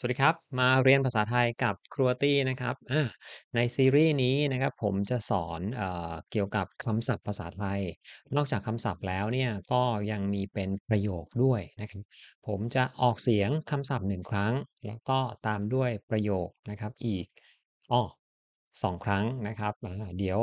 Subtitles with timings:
[0.00, 2.74] สวัสดีครับ มาเรียนภาษาไทยกับครูตี้นะครับ
[3.54, 5.82] ในซีรีส์นี้นะครับผมจะสอนเอ
[6.30, 7.80] เกี่ยวกับคำศัพท์ภาษาไทย
[8.36, 12.02] นอกจากคำศัพท์แล้วเนี่ยก็ยังมีเป็นประโยคด้วยนะครับ
[12.46, 14.54] ผมจะออกเสียงคำศัพท์หนึ่งครั้ง
[14.86, 17.26] แล้วก็ตามด้วยประโยคนะครับอีก
[17.92, 18.02] อ้อ
[18.82, 19.72] สองครั้งนะครับ
[20.18, 20.38] เดี๋ยว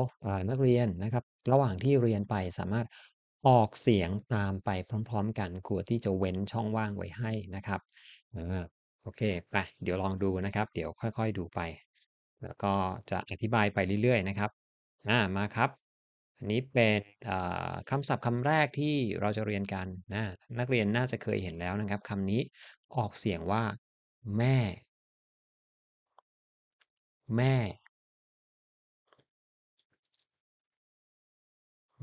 [0.49, 2.87] นักเรียนนะครับ ระหว่างที่เรียนไปสามารถ
[3.47, 4.69] ออกเสียงตามไป
[5.09, 7.81] พร้อม ๆ กันครูตี้จะเว้นช่องว่างไว้ให้นะครับ
[9.05, 11.59] โอเคไปเดี๋ยวลองดูนะครับ เดี๋ยวค่อยๆดูไป
[12.43, 12.73] แล้วก็
[13.11, 14.51] จะอธิบายไปเรื่อยๆนะครับ
[15.09, 15.69] อามาครับ
[16.37, 16.99] อันนี้เป็น
[17.89, 20.23] คำศัพท์คำแรกที่เราจะเรียนกันอา
[20.59, 22.41] นักเรียนน่าจะเคยเห็นแล้วนะครับคำนี้
[22.95, 23.63] ออกเสียงว่า
[24.37, 24.57] แม่
[27.35, 27.55] แม่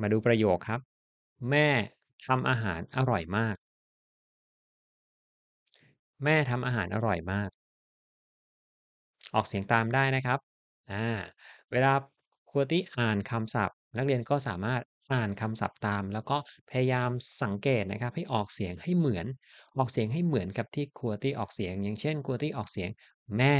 [0.00, 0.80] มาดูประโยคครับ
[1.50, 1.69] แม่
[2.27, 3.56] ทำอาหารอร่อยมาก
[6.25, 7.51] แม่ทำอาหารอร่อยมาก
[9.35, 10.39] ออกเสียงตามได้นะครับ
[10.92, 11.05] อา
[11.73, 11.92] เวลา
[12.51, 16.37] ครูตี้อ่านคำศัพท์ นักเรียนก็สามารถอ่านคำศัพท์ตาม แล้วก็
[16.70, 17.11] พยายาม
[17.42, 19.27] สังเกตนะครับ ให้ออกเสียงให้เหมือน
[19.77, 22.91] ออกเสียงให้เหมือนกับที่ครูตี้ออกเสียง อย่างเช่นครูตี้ออกเสียง
[23.39, 23.57] แม่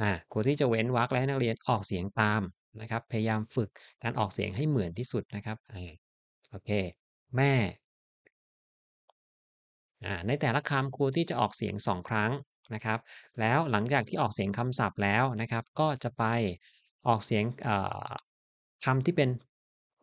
[0.00, 2.42] อาครูตี้จะเว้นวรรคและให้นักเรียนออกเสียงตาม
[2.80, 3.68] นะครับ พยายามฝึก
[4.02, 5.56] การออกเสียงให้เหมือนที่สุดนะครับ
[6.50, 6.70] โอเค
[7.36, 7.52] แม่
[10.26, 12.30] ในแต่ละคำครูที่จะออกเสียง 2 ครั้ง
[12.74, 12.98] นะครับ
[13.40, 16.24] แล้วหลังจากที่ออกเสียงคำศัพท์แล้วนะครับ ก็จะไป
[17.08, 17.44] ออกเสียง
[18.84, 19.30] คำที่เป็น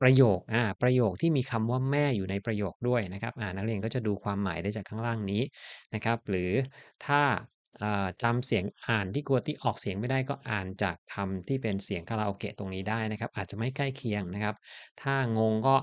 [0.02, 5.42] ประโยคอาประโยคที่มีคำว่าแม่อยู่ในประโยคด้วยนะครับอ่านักเรียนก็จะดูความหมายได้จากข้างล่างนี้
[5.94, 6.52] นะครับ หรือ
[7.06, 7.22] ถ้า
[7.82, 14.56] อ่าจำเสียงอ่านที่กลัวที่ออกเสียงไม่ได้ก็อ่านจากคำที่เป็นเสียงคาราโอเกะตรงนี้ได้นะครับ อาจจะไม่ใกล้เคียงนะครับ
[15.02, 15.76] ถ้างงก็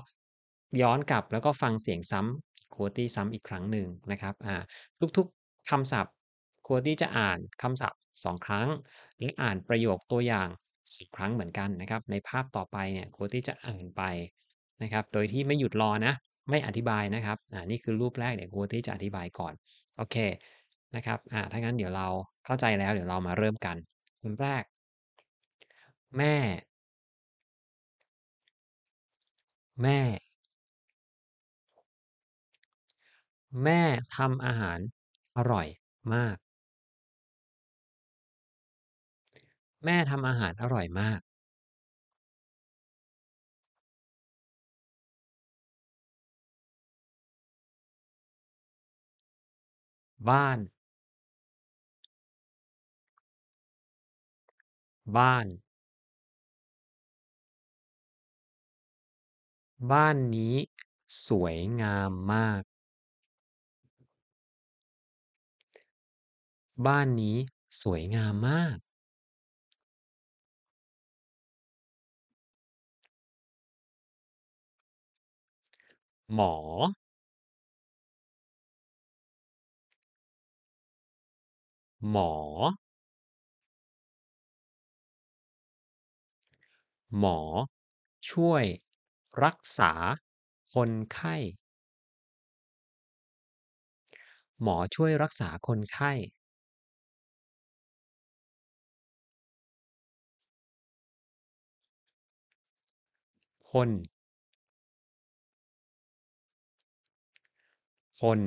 [0.81, 4.55] ย้อนกลับแล้วก็ฟังเสียงซ้ำ quoty ซ้ำอีกครั้งหนึ่งนะครับอ่า
[5.17, 6.13] ทุกๆคำศัพท์
[6.67, 8.67] quoty จะอ่านคำศัพท์ 2 ครั้ง
[9.19, 10.47] และอ่านประโยคตัวอย่าง
[10.95, 14.03] 10ครั้งเหมือนกันนะครับ ในภาพต่อไปเนี่ย quoty จะอ่านไป
[14.83, 16.13] นะครับ โดยที่ไม่หยุดรอนะ
[16.49, 19.53] ไม่อธิบายนะครับอ่านี่คือรูปแรกเดี๋ยว quoty จะอธิบายก่อน
[19.97, 20.15] โอเค
[20.95, 22.07] นะครับอ่าถ้างั้นเดี๋ยวเรา
[22.45, 23.77] เข้าใจแล้วเดี๋ยวเรามาเริ่มกัน
[24.21, 24.63] คำแรก
[26.17, 26.35] แม่
[29.81, 29.99] แม่
[33.61, 33.81] แม่
[34.15, 34.79] ทำอาหาร
[35.37, 35.67] อร่อย
[36.13, 36.37] มาก
[39.85, 41.19] แม่ทำอาหารอร่อยมาก
[50.29, 50.59] บ้าน
[55.15, 55.47] บ้าน
[59.91, 60.55] บ้านนี้
[61.27, 62.61] สวยงามมาก
[66.85, 67.37] บ้านนี้
[67.81, 68.77] สวยงามมาก
[76.33, 76.53] หมอ
[82.09, 82.29] หมอ
[87.17, 87.39] หมอ
[88.29, 88.63] ช่วย
[89.43, 89.91] รักษา
[90.73, 91.35] คนไข้
[94.61, 96.11] หมอช่วยรักษาคนไข้
[103.73, 103.89] คน
[108.21, 108.39] คน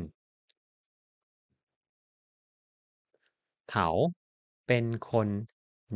[3.71, 3.89] เขา
[4.67, 5.29] เป็นคน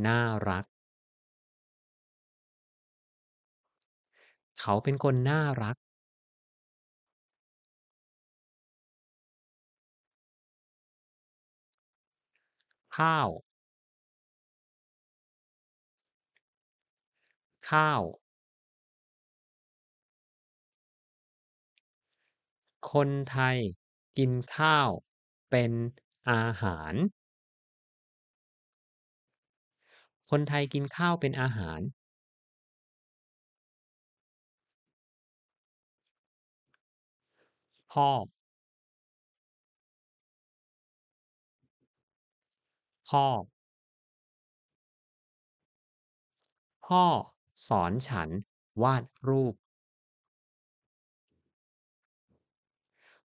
[0.05, 0.65] น่ารัก
[4.59, 5.75] เขาเป็นคนน่ารัก
[12.95, 13.29] ข้าว
[17.69, 18.01] ข้าว
[22.91, 23.57] คนไทย
[24.17, 24.89] กินข้าว
[25.49, 25.71] เป็น
[26.29, 26.93] อาหาร
[30.29, 31.79] คนไทยกินข้าวเป็นอาหาร
[37.91, 38.09] พ่อ
[43.09, 43.25] พ่อ
[46.85, 47.05] พ่อ
[47.67, 48.29] สอนฉัน
[48.81, 49.55] วาดรูป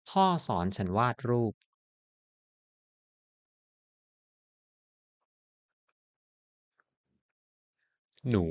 [0.09, 1.53] พ่อสอนฉันวาดรูป
[8.29, 8.45] หนู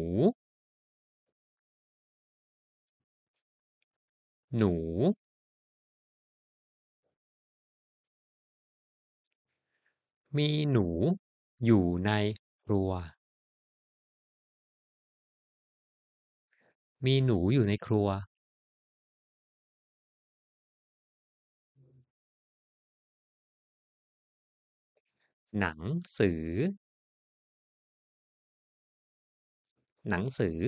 [4.56, 4.72] หนู
[10.36, 10.86] มีหนู
[11.64, 12.10] อยู่ใน
[12.62, 12.90] ครัว
[17.04, 18.08] มีหนูอยู่ในครัว
[25.58, 25.80] หนัง
[26.18, 26.44] สือ
[30.08, 30.58] หนังสือ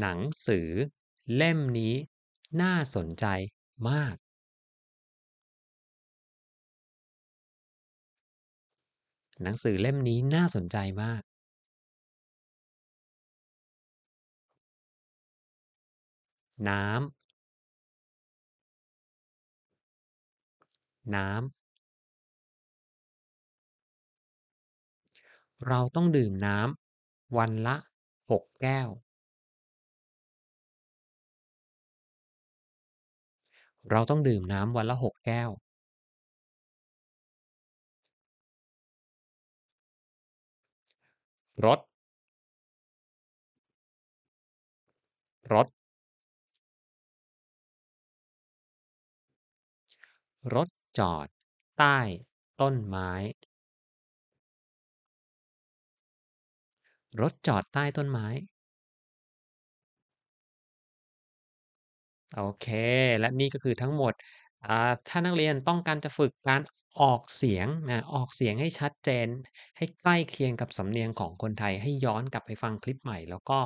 [0.00, 0.68] หนังสือ
[1.34, 1.94] เล่มนี้
[2.60, 3.26] น่าสนใจ
[3.88, 4.16] มาก
[9.42, 11.22] หนังสือเล่มนี้น่าสนใจมาก
[16.68, 17.21] น้ำ
[21.16, 21.62] น้ำ
[25.68, 27.76] เราต้องดื่มน้ำวันละ
[28.30, 28.88] 6 แก้ว
[33.90, 35.50] เราต้องดื่มน้ำวันละ 6 แก้ว
[41.64, 41.78] รถ
[45.52, 45.66] รถ
[50.54, 51.26] รถ จอด
[51.78, 51.98] ใต้
[52.60, 53.10] ต้นไม้
[57.20, 58.26] รถจอดใต้ต้นไม้
[62.36, 62.66] โอเค
[63.20, 64.12] และนี่ก็คือทั้งหมด
[64.66, 66.62] อ่า ถ้านักเรียนต้องการจะฝึกการ
[67.00, 69.26] ออกเสียงนะ ออกเสียงให้ชัดเจน
[69.76, 73.58] ให้ใกล้เคียงกับสำเนียงของคนไทย ให้ย้อนกลับไปฟังคลิปใหม่ แล้วก็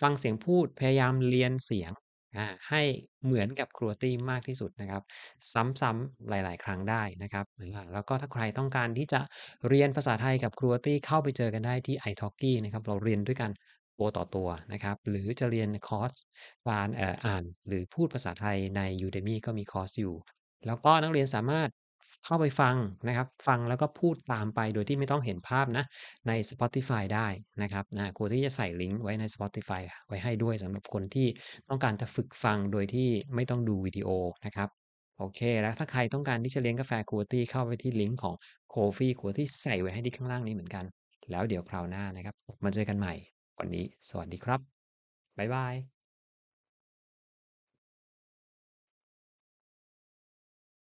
[0.00, 1.92] ฟังเสียงพูด พยายามเรียนเสียง
[2.36, 2.82] อาให้
[3.24, 5.02] เหมือนกับครูตี้มากที่สุดนะครับ
[5.52, 9.20] ซ้ำๆหลาย ๆ ครั้งได้นะครับอาแล้วก็ถ้าใครต้องการที่จะ
[9.68, 13.50] เรียนภาษาไทยกับครูตี้เข้าไปเจอกันได้ที่ italki นะครับเราเรียนด้วยกัน
[13.98, 16.12] ตัวต่อตัวนะครับ หรือจะเรียนคอร์ส
[16.68, 20.14] การอ่ออ่าน หรือพูดภาษาไทยใน Udemy ก็มีคอร์สอยู่
[20.66, 21.68] แล้วก็นักเรียนสามารถ
[22.24, 22.76] เข้าไปฟัง
[23.08, 25.84] นะครับ ฟังแล้วก็พูดตามไปโดยที่ไม่ต้องเห็นภาพนะ
[26.28, 27.28] ใน Spotify ได้
[27.62, 31.28] นะครับอาครูตี้จะใส่ลิงก์ไว้ใน Spotify ไว้ให้ด้วยสำหรับคนที่
[31.68, 34.08] ต้องการจะฝึกฟังโดยที่ไม่ต้องดูวิดีโอ
[34.46, 34.68] นะครับ
[35.18, 38.34] โอเค แล้วถ้าใครต้องการที่จะเลี้ยงกาแฟครูตี้เข้าไปที่ลิงก์ของ
[38.72, 40.84] Ko-fi ครูตี้ใส่ไว้ให้ที่ข้างล่างนี้เหมือนกัน
[41.30, 42.34] แล้วเดี๋ยวคราวหน้านะครับ
[42.64, 43.14] มาเจอกันใหม่
[43.58, 44.60] วันนี้ สวัสดีครับ
[45.38, 46.01] บ๊ายบาย